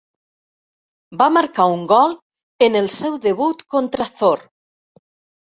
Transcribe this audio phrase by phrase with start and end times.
[1.19, 2.15] Va marcar un gol
[2.69, 4.43] en el seu debut contra Thor.